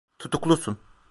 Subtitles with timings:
[0.19, 0.77] Tutuklusun.